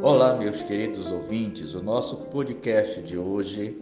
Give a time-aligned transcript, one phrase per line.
[0.00, 1.74] Olá, meus queridos ouvintes.
[1.74, 3.76] O nosso podcast de hoje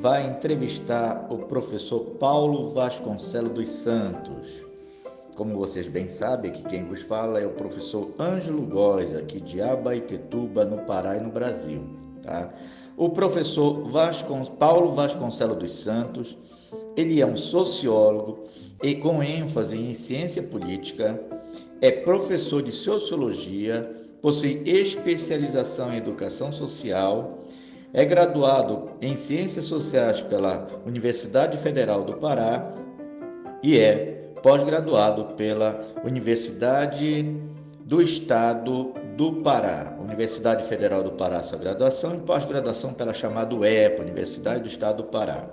[0.00, 4.64] vai entrevistar o professor Paulo Vasconcelos dos Santos.
[5.36, 9.60] Como vocês bem sabem, que quem vos fala é o professor Ângelo Góes, aqui de
[9.60, 11.82] Abaetetuba, no Pará e no Brasil.
[12.22, 12.54] Tá?
[12.96, 14.44] O professor Vascon...
[14.44, 16.38] Paulo Vasconcelos dos Santos,
[16.96, 18.44] ele é um sociólogo
[18.82, 21.20] e com ênfase em ciência política,
[21.80, 27.44] é professor de sociologia possui especialização em educação social,
[27.92, 32.72] é graduado em ciências sociais pela Universidade Federal do Pará
[33.62, 37.36] e é pós-graduado pela Universidade
[37.80, 44.00] do Estado do Pará, Universidade Federal do Pará, sua graduação e pós-graduação pela chamada UEPA,
[44.00, 45.50] Universidade do Estado do Pará.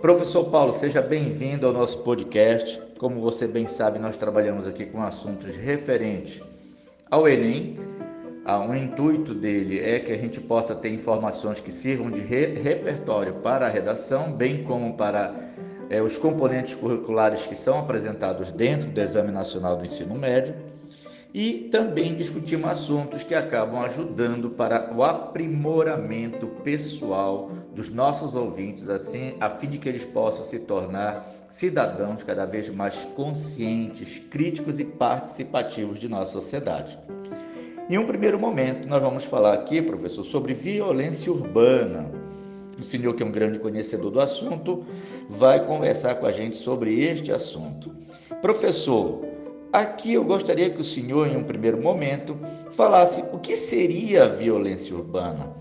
[0.00, 2.80] Professor Paulo, seja bem-vindo ao nosso podcast.
[2.98, 6.42] Como você bem sabe, nós trabalhamos aqui com assuntos referentes
[7.10, 7.74] ao Enem.
[8.44, 12.54] Ah, o intuito dele é que a gente possa ter informações que sirvam de re
[12.54, 15.34] repertório para a redação, bem como para
[15.88, 20.54] é, os componentes curriculares que são apresentados dentro do Exame Nacional do Ensino Médio
[21.36, 29.34] e também discutimos assuntos que acabam ajudando para o aprimoramento pessoal dos nossos ouvintes, assim,
[29.38, 34.84] a fim de que eles possam se tornar cidadãos cada vez mais conscientes, críticos e
[34.86, 36.98] participativos de nossa sociedade.
[37.90, 42.10] Em um primeiro momento, nós vamos falar aqui, professor, sobre violência urbana.
[42.80, 44.86] O senhor, que é um grande conhecedor do assunto,
[45.28, 47.94] vai conversar com a gente sobre este assunto.
[48.40, 49.25] Professor,
[49.76, 52.38] aqui eu gostaria que o senhor, em um primeiro momento,
[52.72, 55.54] falasse o que seria violência urbana.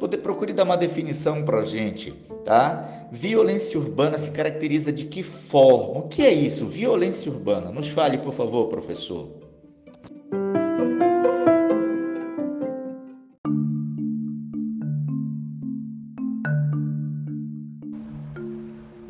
[0.00, 2.12] Poder procure dar uma definição para a gente,
[2.44, 3.08] tá?
[3.10, 6.00] Violência urbana se caracteriza de que forma?
[6.00, 6.66] O que é isso?
[6.66, 7.70] Violência urbana.
[7.70, 9.28] Nos fale, por favor, professor.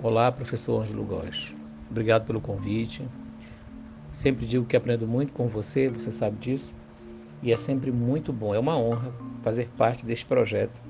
[0.03, 1.55] Olá, professor Ângelo Góes.
[1.91, 3.03] Obrigado pelo convite.
[4.11, 6.75] Sempre digo que aprendo muito com você, você sabe disso.
[7.43, 10.81] E é sempre muito bom, é uma honra fazer parte deste projeto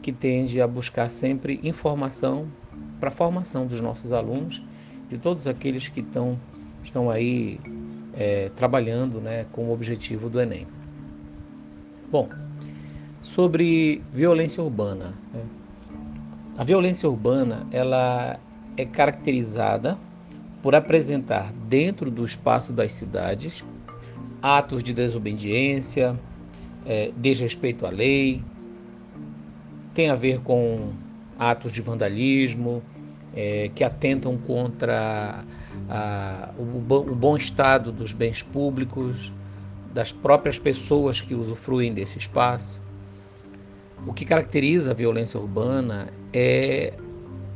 [0.00, 2.48] que tende a buscar sempre informação
[2.98, 4.62] para a formação dos nossos alunos,
[5.08, 6.38] de todos aqueles que estão,
[6.82, 7.60] estão aí
[8.14, 10.66] é, trabalhando né, com o objetivo do Enem.
[12.10, 12.28] Bom,
[13.20, 15.14] sobre violência urbana.
[15.32, 15.42] Né?
[16.58, 18.38] A violência urbana ela
[18.76, 19.96] é caracterizada
[20.62, 23.64] por apresentar dentro do espaço das cidades
[24.40, 26.18] atos de desobediência,
[26.84, 28.42] é, desrespeito à lei,
[29.94, 30.92] tem a ver com
[31.38, 32.82] atos de vandalismo
[33.34, 35.44] é, que atentam contra
[35.88, 39.32] a, o, o bom estado dos bens públicos,
[39.94, 42.80] das próprias pessoas que usufruem desse espaço.
[44.06, 46.94] O que caracteriza a violência urbana é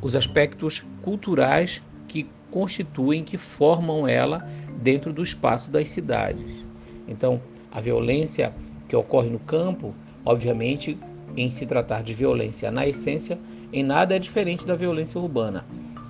[0.01, 4.47] os aspectos culturais que constituem, que formam ela
[4.81, 6.65] dentro do espaço das cidades.
[7.07, 7.41] Então,
[7.71, 8.53] a violência
[8.87, 9.93] que ocorre no campo,
[10.25, 10.97] obviamente,
[11.35, 13.37] em se tratar de violência na essência,
[13.71, 15.65] em nada é diferente da violência urbana.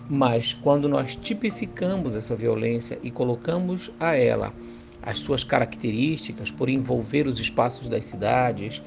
[0.10, 4.54] Mas quando nós tipificamos essa violência e colocamos a ela
[5.02, 8.82] as suas características por envolver os espaços das cidades,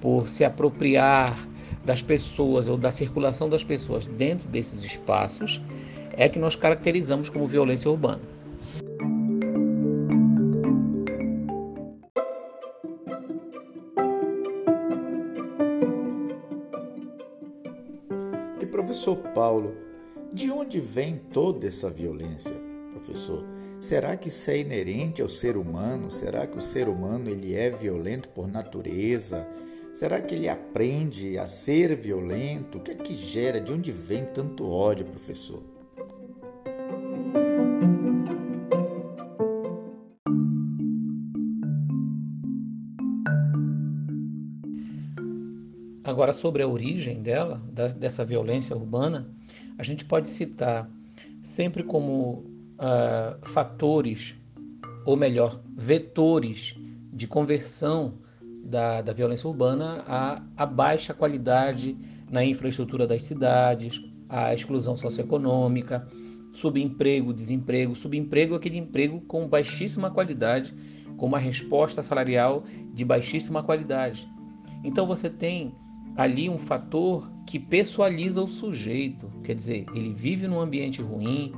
[0.00, 1.36] por se apropriar
[1.84, 5.62] das pessoas ou da circulação das pessoas dentro desses espaços
[6.16, 8.22] é que nós caracterizamos como violência urbana.
[18.60, 19.74] E professor Paulo,
[20.32, 22.56] de onde vem toda essa violência,
[22.90, 23.44] professor?
[23.78, 26.10] Será que isso é inerente ao ser humano?
[26.10, 29.46] Será que o ser humano ele é violento por natureza?
[29.92, 32.78] Será que ele aprende a ser violento?
[32.78, 33.60] O que é que gera?
[33.60, 35.75] De onde vem tanto ódio, professor?
[46.26, 47.62] Agora, sobre a origem dela,
[47.96, 49.30] dessa violência urbana,
[49.78, 50.90] a gente pode citar
[51.40, 52.44] sempre como
[52.80, 54.34] uh, fatores,
[55.04, 56.74] ou melhor, vetores
[57.12, 58.18] de conversão
[58.64, 61.96] da, da violência urbana a, a baixa qualidade
[62.28, 66.08] na infraestrutura das cidades, a exclusão socioeconômica,
[66.52, 67.94] subemprego, desemprego.
[67.94, 70.74] Subemprego é aquele emprego com baixíssima qualidade,
[71.16, 74.28] com uma resposta salarial de baixíssima qualidade.
[74.82, 75.72] Então você tem
[76.16, 81.52] ali um fator que pessoaliza o sujeito, quer dizer, ele vive num ambiente ruim,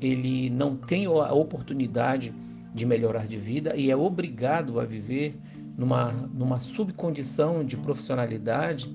[0.00, 2.34] ele não tem a oportunidade
[2.74, 5.38] de melhorar de vida e é obrigado a viver
[5.76, 8.94] numa, numa subcondição de profissionalidade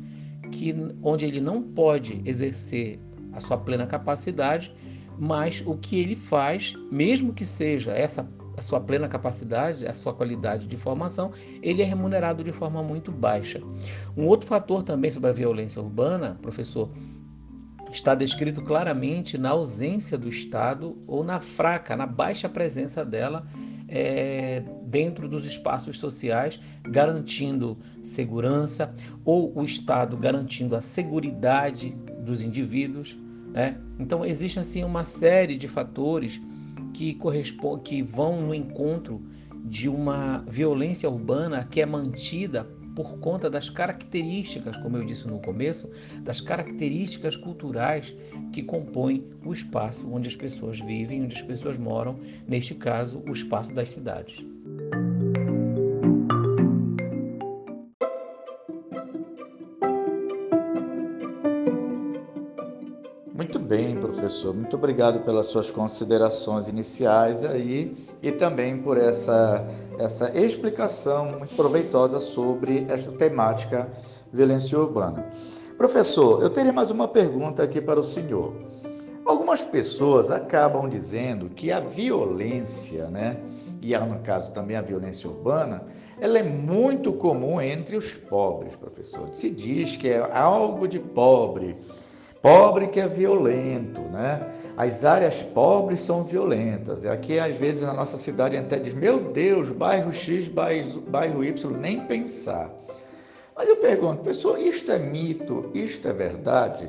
[0.52, 3.00] que, onde ele não pode exercer
[3.34, 4.74] a sua plena capacidade,
[5.20, 8.24] mas o que ele faz, mesmo que seja essa
[8.58, 11.32] a sua plena capacidade, a sua qualidade de formação,
[11.62, 13.62] ele é remunerado de forma muito baixa.
[14.16, 16.90] Um outro fator também sobre a violência urbana, professor,
[17.92, 23.46] está descrito claramente na ausência do Estado ou na fraca, na baixa presença dela
[23.88, 28.94] é, dentro dos espaços sociais, garantindo segurança,
[29.24, 33.18] ou o Estado garantindo a segurança dos indivíduos.
[33.54, 33.78] Né?
[34.00, 36.42] Então, existe assim uma série de fatores
[36.96, 39.22] que, correspondem, que vão no encontro
[39.64, 42.64] de uma violência urbana que é mantida
[42.96, 45.90] por conta das características, como eu disse no começo,
[46.22, 48.16] das características culturais
[48.54, 53.32] que compõem o espaço onde as pessoas vivem, onde as pessoas moram, neste caso, o
[53.32, 54.55] espaço das cidades.
[64.26, 64.56] Professor.
[64.56, 69.64] Muito obrigado pelas suas considerações iniciais aí e também por essa,
[70.00, 73.88] essa explicação muito proveitosa sobre esta temática
[74.34, 75.28] violência urbana.
[75.78, 78.54] Professor, eu teria mais uma pergunta aqui para o senhor.
[79.24, 83.38] Algumas pessoas acabam dizendo que a violência, né,
[83.80, 85.84] e no caso também a violência urbana,
[86.20, 89.30] ela é muito comum entre os pobres, professor.
[89.34, 91.76] Se diz que é algo de pobre
[92.46, 94.40] Pobre que é violento, né?
[94.78, 97.04] As áreas pobres são violentas.
[97.04, 102.02] Aqui, às vezes, na nossa cidade, até diz: Meu Deus, bairro X, bairro Y, nem
[102.02, 102.70] pensar.
[103.56, 105.72] Mas eu pergunto, pessoal, isto é mito?
[105.74, 106.88] Isto é verdade?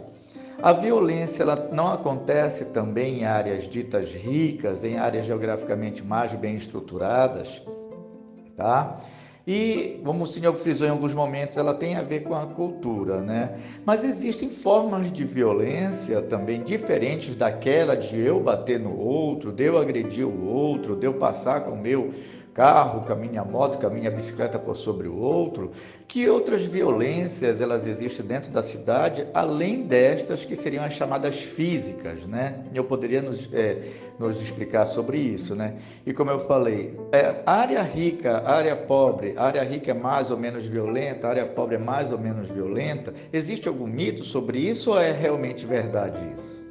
[0.62, 6.54] A violência ela não acontece também em áreas ditas ricas, em áreas geograficamente mais bem
[6.56, 7.62] estruturadas,
[8.58, 8.98] tá?
[9.46, 13.20] E, como o senhor frisou em alguns momentos, ela tem a ver com a cultura,
[13.20, 13.56] né?
[13.84, 19.78] Mas existem formas de violência também diferentes daquela de eu bater no outro, de eu
[19.78, 22.12] agredir o outro, de eu passar com o meu
[22.56, 25.72] carro, com a minha moto, com a minha bicicleta por sobre o outro,
[26.08, 32.24] que outras violências elas existem dentro da cidade, além destas que seriam as chamadas físicas,
[32.24, 32.64] né?
[32.72, 33.82] Eu poderia nos, é,
[34.18, 35.74] nos explicar sobre isso, né?
[36.06, 40.64] E como eu falei, é, área rica, área pobre, área rica é mais ou menos
[40.64, 43.12] violenta, área pobre é mais ou menos violenta.
[43.30, 46.65] Existe algum mito sobre isso ou é realmente verdade isso?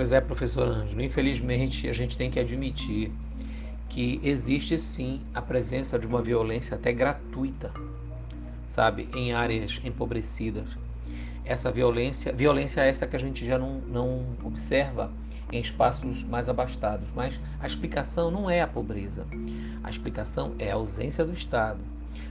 [0.00, 1.02] Pois é, professor Ângelo.
[1.02, 3.12] Infelizmente, a gente tem que admitir
[3.86, 7.70] que existe sim a presença de uma violência até gratuita,
[8.66, 10.70] sabe, em áreas empobrecidas.
[11.44, 15.12] Essa violência, violência essa que a gente já não, não observa
[15.52, 19.26] em espaços mais abastados, mas a explicação não é a pobreza.
[19.84, 21.80] A explicação é a ausência do Estado,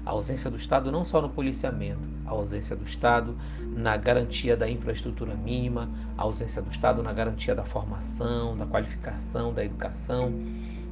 [0.06, 3.36] a ausência do Estado não só no policiamento, a ausência do Estado
[3.76, 9.54] na garantia da infraestrutura mínima, a ausência do Estado na garantia da formação, da qualificação,
[9.54, 10.32] da educação.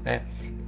[0.04, 0.24] Né?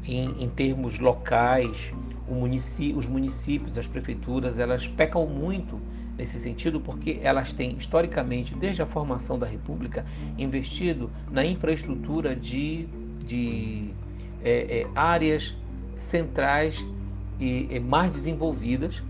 [0.06, 1.94] Em, em termos locais,
[2.28, 5.80] os municípios, as prefeituras, elas pecam muito
[6.18, 10.06] nesse sentido porque elas têm historicamente, desde a formação da República,
[10.38, 12.88] investido na infraestrutura de,
[13.26, 13.94] de
[14.44, 15.56] é, é, áreas
[15.98, 16.86] centrais
[17.40, 19.02] e, mais desenvolvidas,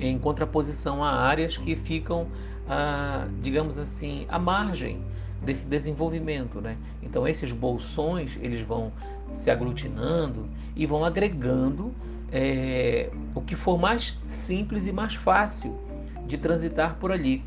[0.00, 2.26] em contraposição a áreas que ficam,
[2.68, 5.00] ah, digamos assim, à margem
[5.40, 6.76] desse desenvolvimento, né?
[7.02, 8.92] Então esses bolsões eles vão
[9.30, 11.92] se aglutinando e vão agregando
[12.30, 15.78] é, o que for mais simples e mais fácil
[16.26, 17.44] de transitar por ali,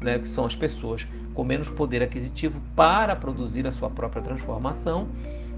[0.00, 0.18] né?
[0.18, 5.08] Que são as pessoas com menos poder aquisitivo para produzir a sua própria transformação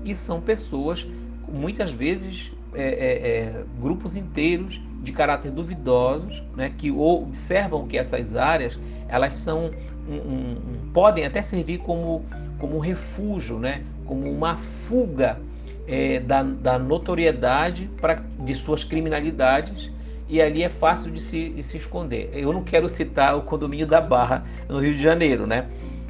[0.05, 1.07] e são pessoas
[1.49, 8.37] muitas vezes é, é, é, grupos inteiros de caráter duvidosos, né, que observam que essas
[8.37, 9.71] áreas elas são
[10.09, 12.25] um, um, um, podem até servir como,
[12.59, 15.41] como refúgio, né, como uma fuga
[15.87, 19.91] é, da, da, notoriedade pra, de suas criminalidades
[20.29, 22.31] e ali é fácil de se, de se esconder.
[22.35, 25.67] Eu não quero citar o condomínio da Barra no Rio de Janeiro, né?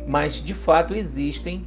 [0.08, 1.64] mas de fato existem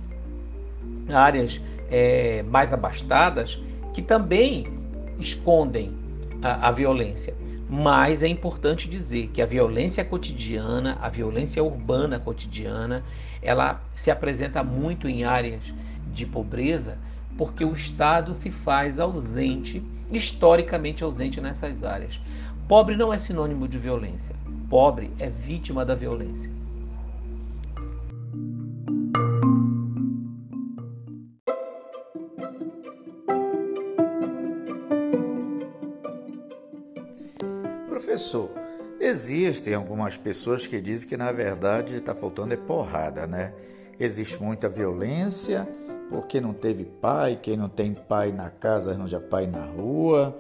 [1.13, 3.61] áreas é, mais abastadas
[3.93, 4.65] que também
[5.21, 5.93] escondem
[6.41, 7.33] a, a violência.
[7.69, 13.01] Mas é importante dizer que a violência cotidiana, a violência urbana cotidiana,
[13.41, 15.73] ela se apresenta muito em áreas
[16.13, 16.97] de pobreza,
[17.37, 22.19] porque o Estado se faz ausente, historicamente ausente nessas áreas.
[22.67, 24.35] Pobre não é sinônimo de violência.
[24.69, 26.51] Pobre é vítima da violência.
[38.03, 38.49] Professor,
[38.99, 43.53] existem algumas pessoas que dizem que na verdade está faltando é porrada, né?
[43.99, 45.69] Existe muita violência
[46.09, 50.35] porque não teve pai, quem não tem pai na casa arranja pai na rua,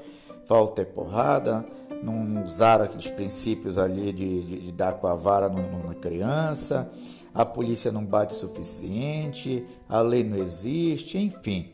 [0.47, 1.63] falta é porrada,
[2.01, 6.91] não usaram aqueles princípios ali de, de, de dar com a vara numa criança,
[7.31, 11.71] a polícia não bate o suficiente, a lei não existe, enfim.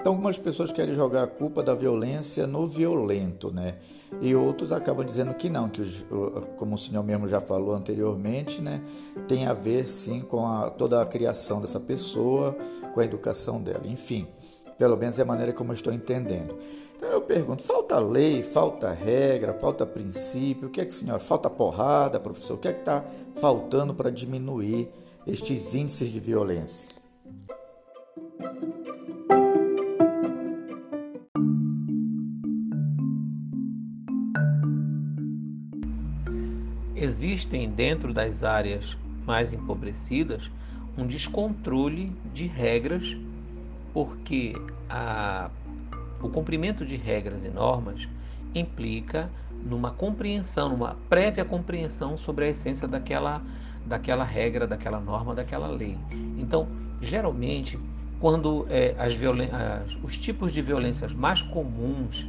[0.00, 3.76] Então, algumas pessoas querem jogar a culpa da violência no violento, né?
[4.18, 6.06] E outros acabam dizendo que não, que os,
[6.56, 8.82] como o senhor mesmo já falou anteriormente, né?
[9.28, 12.56] Tem a ver sim com a, toda a criação dessa pessoa,
[12.94, 14.26] com a educação dela, enfim.
[14.78, 16.56] Pelo menos é a maneira como eu estou entendendo.
[16.96, 20.68] Então eu pergunto: falta lei, falta regra, falta princípio?
[20.68, 21.20] O que é que, senhor?
[21.20, 22.54] Falta porrada, professor?
[22.54, 23.04] O que é que está
[23.34, 24.88] faltando para diminuir
[25.26, 26.99] estes índices de violência?
[37.40, 40.50] Existem dentro das áreas mais empobrecidas
[40.98, 43.16] um descontrole de regras,
[43.94, 44.54] porque
[44.88, 45.48] a,
[46.20, 48.06] o cumprimento de regras e normas
[48.54, 49.30] implica
[49.64, 53.42] numa compreensão, numa prévia compreensão sobre a essência daquela,
[53.86, 55.96] daquela regra, daquela norma, daquela lei.
[56.38, 56.68] Então,
[57.00, 57.78] geralmente,
[58.18, 62.26] quando é, as as, os tipos de violências mais comuns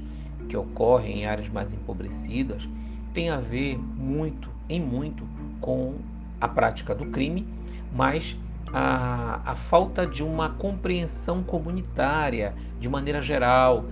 [0.48, 2.68] que ocorrem em áreas mais empobrecidas
[3.13, 5.28] têm a ver muito em muito
[5.60, 5.96] com
[6.40, 7.48] a prática do crime,
[7.94, 8.38] mas
[8.74, 13.86] a, a falta de uma compreensão comunitária, de maneira geral,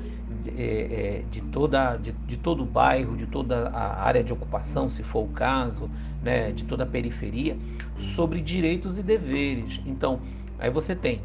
[0.43, 4.31] de, é, é, de, toda, de, de, todo o bairro, de toda a área de
[4.31, 5.89] ocupação, se for o caso,
[6.23, 7.57] né, de toda a periferia,
[7.97, 9.81] sobre direitos e deveres.
[9.85, 10.21] Então,
[10.57, 11.21] aí você tem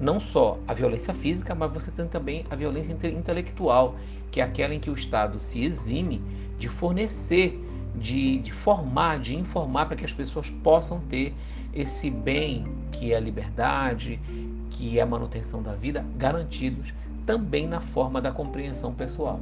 [0.00, 3.96] não só a violência física, mas você tem também a violência intelectual,
[4.30, 6.22] que é aquela em que o Estado se exime
[6.58, 7.62] de fornecer
[7.96, 11.34] de, de formar, de informar para que as pessoas possam ter
[11.72, 14.20] esse bem que é a liberdade,
[14.70, 19.40] que é a manutenção da vida, garantidos também na forma da compreensão pessoal.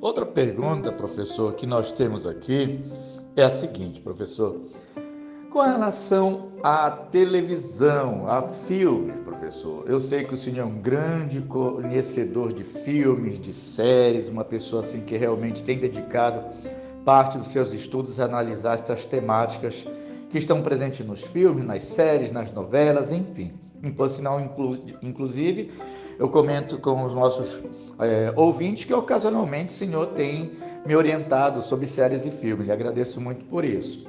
[0.00, 2.80] Outra pergunta, professor, que nós temos aqui
[3.36, 4.60] é a seguinte, professor.
[5.50, 11.40] Com relação à televisão, a filmes, professor, eu sei que o senhor é um grande
[11.40, 16.44] conhecedor de filmes, de séries, uma pessoa assim que realmente tem dedicado
[17.06, 19.86] parte dos seus estudos a analisar estas temáticas
[20.28, 23.54] que estão presentes nos filmes, nas séries, nas novelas, enfim.
[23.96, 25.72] Por sinal, inclu inclusive,
[26.18, 27.62] eu comento com os nossos
[27.98, 30.50] é, ouvintes que ocasionalmente o senhor tem
[30.84, 32.66] me orientado sobre séries e filmes.
[32.66, 34.06] Lhe agradeço muito por isso.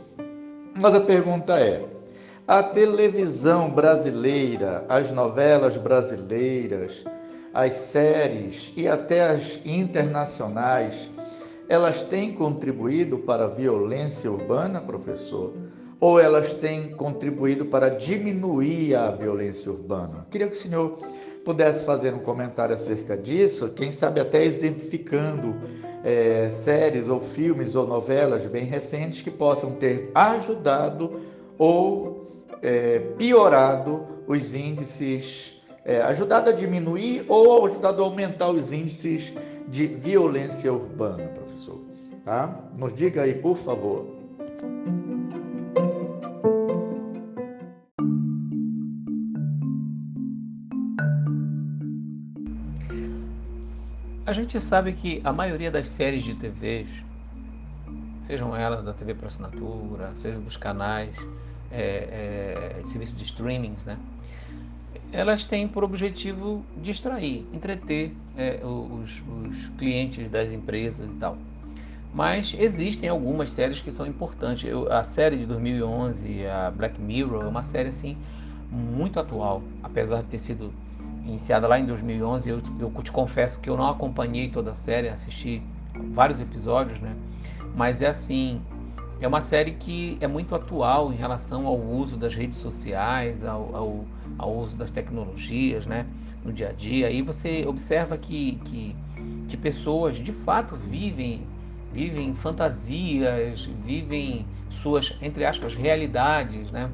[0.79, 1.85] Mas a pergunta é:
[2.51, 7.05] a televisão brasileira, as novelas brasileiras,
[7.53, 11.09] as séries e até as internacionais,
[11.69, 15.53] elas têm contribuído para a violência urbana, professor?
[15.97, 20.27] Ou elas têm contribuído para diminuir a violência urbana?
[20.29, 20.97] Queria que o senhor
[21.45, 25.55] pudesse fazer um comentário acerca disso, quem sabe até exemplificando
[26.03, 31.21] é, séries ou filmes ou novelas bem recentes que possam ter ajudado
[31.57, 32.20] ou
[32.61, 39.33] é, piorado os índices, é, ajudado a diminuir ou ajudado a aumentar os índices
[39.67, 41.79] de violência urbana, professor.
[42.23, 42.53] Tá?
[42.77, 44.21] Nos diga aí, por favor.
[54.25, 56.87] A gente sabe que a maioria das séries de TVs,
[58.21, 61.17] sejam elas da TV por assinatura, sejam dos canais
[61.71, 63.97] é, é, de serviço de streamings, né?
[65.11, 71.37] elas têm por objetivo distrair, entreter é, os, os, clientes das empresas e tal.
[72.13, 74.69] Mas existem algumas séries que são importantes.
[74.69, 78.17] Eu, a série de 2011, a Black Mirror, é uma série assim
[78.69, 80.73] muito atual, apesar de ter sido
[81.25, 82.49] iniciada lá em 2011.
[82.49, 85.61] Eu, eu te confesso que eu não acompanhei toda a série, assisti
[86.11, 87.15] vários episódios, né?
[87.75, 88.61] Mas é assim,
[89.21, 93.75] é uma série que é muito atual em relação ao uso das redes sociais, ao,
[93.75, 94.05] ao,
[94.37, 96.05] ao uso das tecnologias, né?
[96.43, 97.07] No dia a dia.
[97.07, 98.95] Aí você observa que, que,
[99.47, 101.47] que pessoas de fato vivem
[101.93, 106.89] vivem fantasias, vivem suas, entre aspas, realidades, né?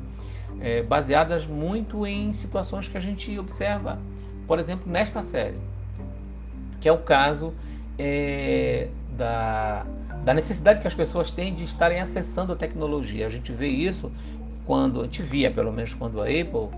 [0.60, 4.00] é, baseadas muito em situações que a gente observa,
[4.48, 5.60] por exemplo, nesta série,
[6.80, 7.54] que é o caso
[7.98, 9.86] é, da,
[10.24, 13.28] da necessidade que as pessoas têm de estarem acessando a tecnologia.
[13.28, 14.12] A gente vê isso
[14.66, 16.70] quando, a gente via pelo menos quando a Apple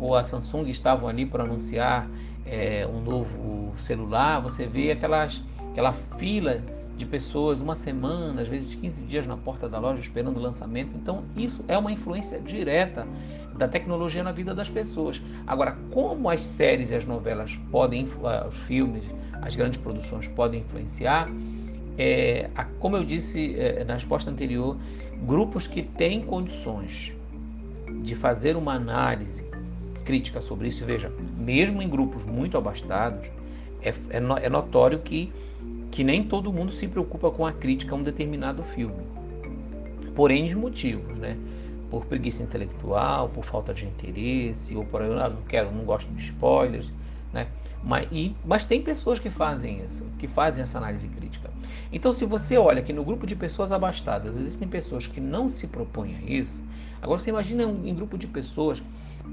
[0.00, 2.08] ou a Samsung estavam ali para anunciar
[2.44, 6.62] é, um novo celular, você vê aquelas, aquela fila
[6.96, 10.90] de pessoas uma semana, às vezes 15 dias na porta da loja esperando o lançamento.
[10.96, 13.06] Então, isso é uma influência direta
[13.56, 15.22] da tecnologia na vida das pessoas.
[15.46, 18.06] Agora, como as séries e as novelas podem,
[18.48, 19.04] os filmes,
[19.40, 21.30] as grandes produções podem influenciar,
[21.98, 24.76] é, como eu disse é, na resposta anterior,
[25.26, 27.12] grupos que têm condições
[28.02, 29.44] de fazer uma análise
[30.04, 33.30] crítica sobre isso, veja, mesmo em grupos muito abastados,
[33.82, 35.32] é, é, é notório que
[35.90, 39.02] que nem todo mundo se preocupa com a crítica a um determinado filme.
[40.14, 41.36] Por N motivos, né?
[41.90, 46.22] Por preguiça intelectual, por falta de interesse, ou por ah, não quero, não gosto de
[46.22, 46.92] spoilers,
[47.32, 47.48] né?
[47.82, 51.50] Mas, e, mas tem pessoas que fazem isso, que fazem essa análise crítica.
[51.92, 55.66] Então, se você olha que no grupo de pessoas abastadas existem pessoas que não se
[55.66, 56.64] propõem a isso,
[57.00, 58.82] agora você imagina um, um grupo de pessoas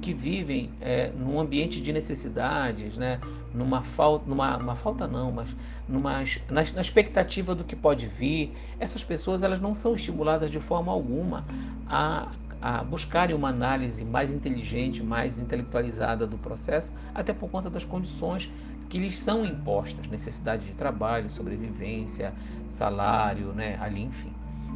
[0.01, 3.19] que vivem é, num ambiente de necessidades, né?
[3.55, 5.55] Numa falta, numa uma falta não, mas
[5.87, 10.59] numa, na, na, expectativa do que pode vir, essas pessoas elas não são estimuladas de
[10.59, 11.45] forma alguma
[11.87, 12.29] a,
[12.61, 18.51] a buscarem uma análise mais inteligente, mais intelectualizada do processo, até por conta das condições
[18.89, 22.33] que lhes são impostas, necessidade de trabalho, sobrevivência,
[22.67, 24.33] salário, né, ali, enfim.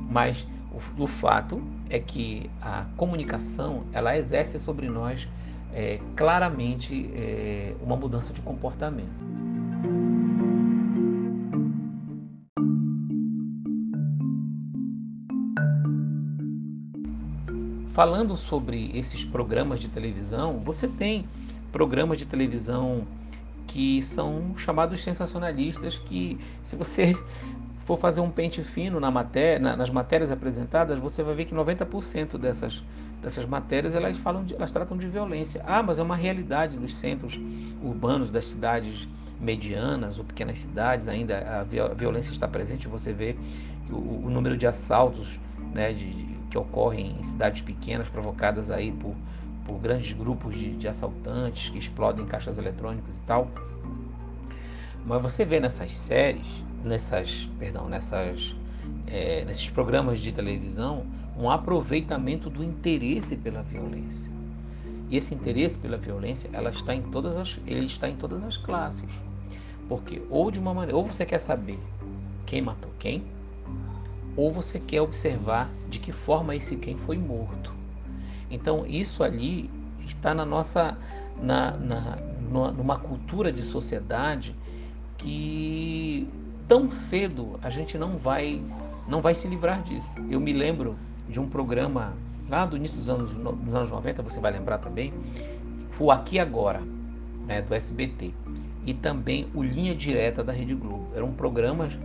[0.09, 5.27] Mas o, o fato é que a comunicação ela exerce sobre nós
[5.73, 9.29] é, claramente é, uma mudança de comportamento.
[17.89, 21.25] Falando sobre esses programas de televisão, você tem
[21.71, 23.05] programas de televisão
[23.67, 27.13] que são chamados sensacionalistas, que se você
[27.79, 29.11] for fazer um pente fino na
[29.59, 32.83] nas matérias apresentadas, você vai ver que 90% dessas,
[33.21, 35.63] dessas matérias elas falam de, elas tratam de violência.
[35.65, 37.39] Ah, mas é uma realidade dos centros
[37.83, 39.07] urbanos, das cidades
[39.39, 42.87] medianas ou pequenas cidades, ainda a violência está presente.
[42.87, 43.35] Você vê
[43.89, 45.39] o, o número de assaltos
[45.73, 49.15] né, de, de, que ocorrem em cidades pequenas, provocadas aí por,
[49.65, 53.49] por grandes grupos de, de assaltantes que explodem caixas eletrônicas e tal.
[55.05, 58.55] Mas você vê nessas séries nessas, perdão, nessas,
[59.07, 61.05] é, nesses programas de televisão
[61.39, 64.29] um aproveitamento do interesse pela violência.
[65.09, 68.57] E esse interesse pela violência, ela está em todas as, ele está em todas as
[68.57, 69.09] classes.
[69.87, 71.79] Porque ou de uma maneira, ou você quer saber
[72.45, 73.23] quem matou quem,
[74.35, 77.73] ou você quer observar de que forma esse quem foi morto.
[78.51, 79.69] Então isso ali
[80.05, 80.97] está na nossa
[81.41, 82.17] na, na
[82.49, 84.55] numa cultura de sociedade
[85.17, 86.27] que
[86.67, 88.61] tão cedo a gente não vai
[89.07, 90.15] não vai se livrar disso.
[90.29, 90.97] Eu me lembro
[91.29, 92.13] de um programa
[92.49, 95.13] lá do início dos anos, dos anos 90, você vai lembrar também,
[95.99, 96.81] o Aqui Agora,
[97.45, 98.33] né, do SBT,
[98.85, 101.07] e também o Linha Direta da Rede Globo.
[101.13, 101.97] Eram programas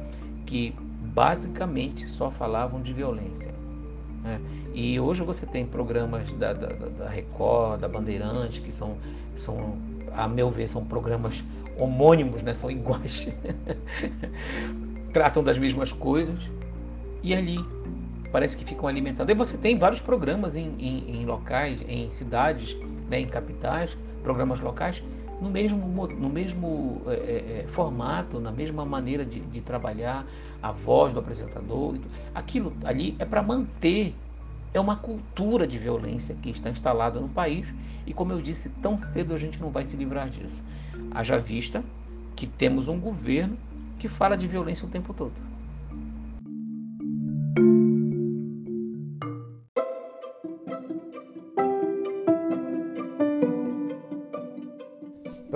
[0.45, 3.55] que basicamente só falavam de violência.
[4.23, 4.41] Né?
[4.75, 8.97] E hoje você tem programas da, da, da Record, da Bandeirante, que são,
[9.37, 9.79] são,
[10.13, 11.45] a meu ver, são programas
[11.79, 12.53] homônimos, né?
[12.53, 13.35] são iguais,
[15.13, 16.39] tratam das mesmas coisas
[17.23, 17.59] e ali
[18.35, 19.31] parece que ficam alimentados.
[19.31, 22.77] E você tem vários programas em, em, em locais, em cidades,
[23.09, 23.21] né?
[23.21, 25.05] em capitais, programas locais
[25.41, 30.27] no mesmo, no mesmo é, é, é, formato, na mesma maneira de, de, trabalhar,
[30.61, 31.95] a voz do apresentador.
[32.35, 34.13] Aquilo ali é para manter,
[34.73, 37.73] é uma cultura de violência que está instalada no país
[38.05, 40.61] e, como eu disse, tão cedo a gente não vai se livrar disso.
[41.13, 41.85] Haja vista
[42.35, 43.57] que temos um governo
[43.97, 45.54] que fala de violência o tempo todo.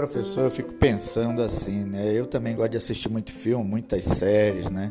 [0.08, 2.10] Professor, eu fico pensando assim, né?
[2.14, 4.90] Eu também gosto de assistir muito filme, muitas séries, né?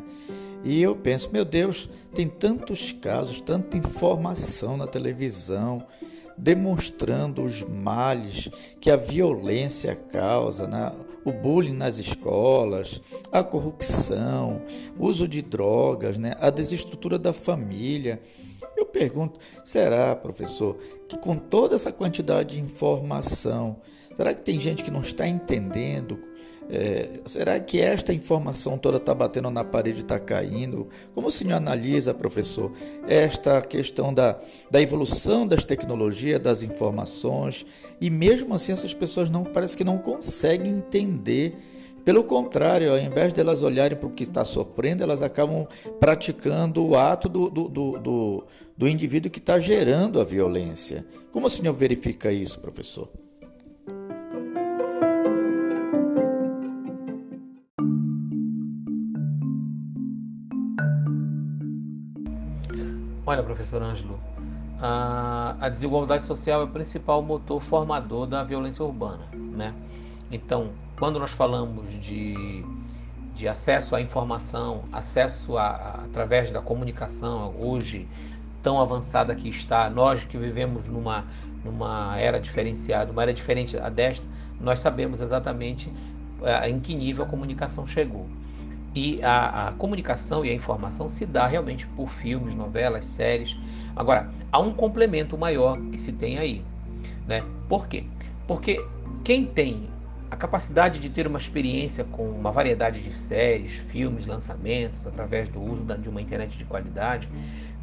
[0.62, 5.84] E eu penso, meu Deus, tem tantos casos, tanta informação na televisão,
[6.36, 8.48] demonstrando os males
[8.80, 10.92] que a violência causa, né?
[11.24, 13.00] o bullying nas escolas,
[13.32, 14.62] a corrupção,
[14.96, 16.36] uso de drogas, né?
[16.38, 18.20] a desestrutura da família.
[18.92, 20.76] Pergunto, será, professor,
[21.08, 23.76] que com toda essa quantidade de informação,
[24.16, 26.18] será que tem gente que não está entendendo
[26.70, 30.86] É, será que esta informação toda está batendo na parede e está caindo?
[31.14, 32.70] Como o senhor analisa, professor,
[33.08, 34.38] esta questão da,
[34.70, 37.64] da evolução das tecnologias, das informações,
[37.98, 41.56] e mesmo assim essas pessoas não parece que não conseguem entender.
[42.08, 45.66] Pelo contrário, ao invés de elas olharem para o que está sofrendo, elas acabam
[46.00, 48.44] praticando o ato do, do, do, do,
[48.74, 51.04] do indivíduo que está gerando a violência.
[51.30, 53.10] Como o senhor verifica isso, professor?
[63.26, 64.18] Olha, professor Ângelo,
[64.80, 69.74] a, desigualdade social é o principal motor formador da violência urbana, né?
[70.30, 72.64] Então, quando nós falamos de,
[73.34, 78.08] de acesso à informação, acesso a, a, através da comunicação, hoje
[78.62, 81.24] tão avançada que está, nós que vivemos numa,
[81.64, 84.26] numa era diferenciada, uma era diferente da desta,
[84.60, 85.92] nós sabemos exatamente
[86.42, 88.26] eh, em que nível a comunicação chegou.
[88.92, 93.56] E a, a, comunicação e a informação se dá realmente por filmes, novelas, séries.
[93.94, 96.64] Agora, há um complemento maior que se tem aí.
[97.28, 97.44] Né?
[97.68, 98.04] Por quê?
[98.48, 98.84] Porque
[99.22, 99.88] quem tem
[100.30, 105.60] a capacidade de ter uma experiência com uma variedade de séries, filmes, lançamentos, através do
[105.60, 107.28] uso de uma internet de qualidade,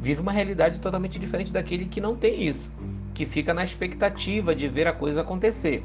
[0.00, 2.72] vive uma realidade totalmente diferente daquele que não tem isso,
[3.12, 5.84] que fica na expectativa de ver a coisa acontecer.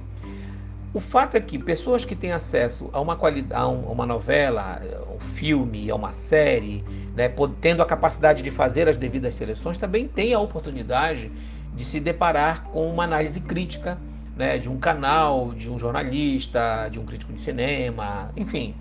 [0.93, 3.17] O fato é que pessoas que têm acesso a uma
[3.51, 6.83] a uma novela, a um filme, a uma série,
[7.15, 11.31] né, tendo a capacidade de fazer as devidas seleções, também têm a oportunidade
[11.73, 13.97] de se deparar com uma análise crítica
[14.41, 18.73] né, de um canal, de um jornalista, de um crítico de cinema, enfim.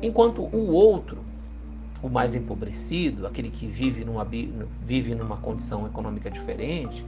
[0.00, 1.18] Enquanto o outro,
[2.02, 4.26] o mais empobrecido, aquele que vive numa,
[4.80, 7.04] vive numa condição econômica diferente,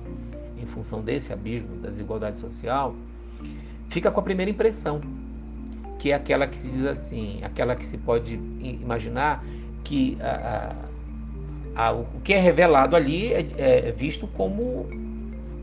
[0.61, 2.95] em função desse abismo da desigualdade social,
[3.89, 5.01] fica com a primeira impressão,
[5.99, 9.43] que é aquela que se diz assim, aquela que se pode imaginar
[9.83, 10.75] que a,
[11.75, 14.87] a, a, o que é revelado ali é, é, visto como,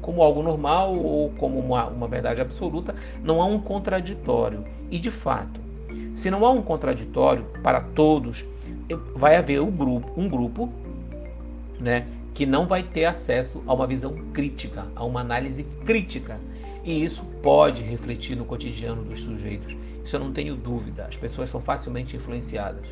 [0.08, 4.64] como algo normal ou como uma, uma verdade absoluta, não há um contraditório.
[4.90, 5.60] E de fato,
[6.14, 8.46] se não há um contraditório para todos,
[9.14, 10.72] vai haver um grupo, um grupo
[11.78, 16.40] né, que não vai ter acesso a uma visão crítica, a uma análise crítica
[16.86, 19.76] e isso pode refletir no cotidiano dos sujeitos.
[20.06, 21.06] Isso eu não tenho dúvida.
[21.06, 22.88] As pessoas são facilmente influenciadas.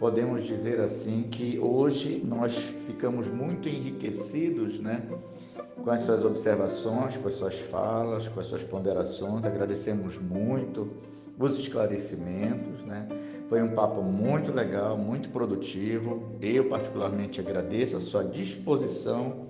[0.00, 5.02] Podemos dizer assim que hoje nós ficamos muito enriquecidos, né,
[5.76, 9.44] com as suas observações, com as suas falas, com as suas ponderações.
[9.44, 10.88] Agradecemos muito
[11.38, 13.06] os esclarecimentos, né?
[13.46, 16.32] Foi um papo muito legal, muito produtivo.
[16.40, 19.48] Eu particularmente agradeço a sua disposição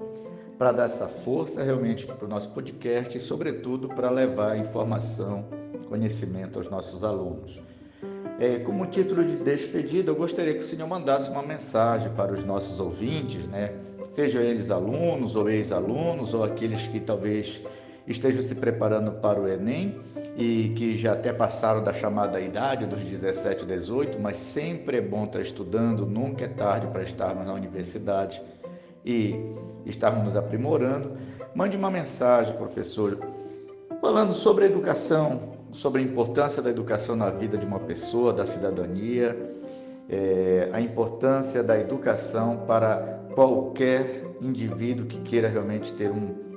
[0.59, 5.45] para dar essa força realmente para o nosso podcast e, sobretudo, para levar informação,
[5.89, 7.61] conhecimento aos nossos alunos.
[8.41, 12.43] É, como título de despedida, eu gostaria que o senhor mandasse uma mensagem para os
[12.43, 13.75] nossos ouvintes, né?
[14.09, 17.63] Sejam eles alunos ou ex-alunos ou aqueles que talvez
[18.07, 20.01] estejam se preparando para o Enem
[20.39, 25.25] e que já até passaram da chamada idade dos 17, 18, mas sempre é bom
[25.25, 28.41] estar estudando, nunca é tarde para estarmos na universidade
[29.05, 29.35] e
[29.85, 31.13] estarmos nos aprimorando.
[31.55, 33.19] Mande uma mensagem, professor,
[34.01, 39.37] falando sobre educação, sobre a importância da educação na vida de uma pessoa, da cidadania,
[40.09, 46.51] é, a importância da educação para qualquer indivíduo que queira realmente ter um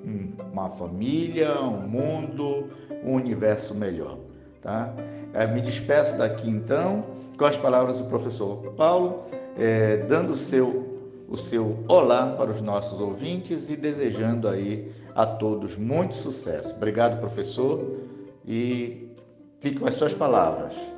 [0.51, 2.69] uma família, um mundo,
[3.03, 4.17] um universo melhor.
[4.61, 4.93] Tá?
[5.33, 7.05] É, me despeço daqui então
[7.37, 9.25] com as palavras do professor Paulo,
[9.57, 15.25] é, dando o seu, o seu olá para os nossos ouvintes e desejando aí a
[15.25, 16.75] todos muito sucesso.
[16.75, 17.97] Obrigado, professor,
[18.45, 19.07] e
[19.59, 20.91] fique com as suas palavras.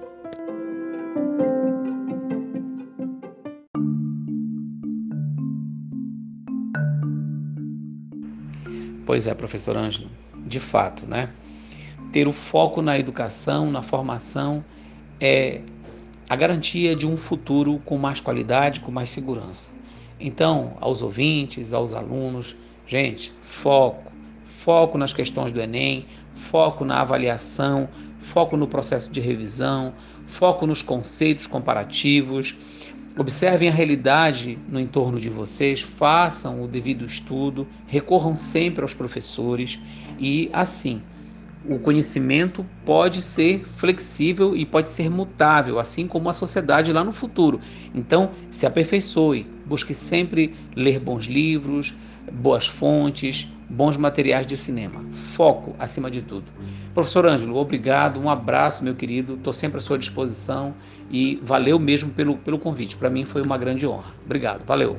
[9.05, 10.09] Pois é, professor Ângelo,
[10.47, 11.29] de fato, né?
[12.11, 14.65] Ter o foco na educação, na formação,
[15.19, 15.61] é
[16.27, 19.71] a garantia de um futuro com mais qualidade, com mais segurança.
[20.19, 22.55] Então, aos ouvintes, aos alunos,
[22.87, 24.11] gente, foco,
[24.45, 29.93] foco nas questões do Enem, foco na avaliação, foco no processo de revisão,
[30.25, 32.55] foco nos conceitos comparativos
[33.17, 39.79] Observem a realidade no entorno de vocês, façam o devido estudo, recorram sempre aos professores
[40.19, 41.01] e, assim,
[41.65, 47.13] o conhecimento pode ser flexível e pode ser mutável, assim como a sociedade lá no
[47.13, 47.61] futuro.
[47.93, 51.95] Então, se aperfeiçoe, busque sempre ler bons livros,
[52.31, 55.03] boas fontes, bons materiais de cinema.
[55.13, 56.45] Foco acima de tudo.
[56.93, 59.33] Professor Ângelo, obrigado, um abraço, meu querido.
[59.35, 60.73] Estou sempre à sua disposição
[61.09, 62.95] e valeu mesmo pelo, pelo convite.
[62.95, 64.13] Para mim foi uma grande honra.
[64.23, 64.97] Obrigado, valeu.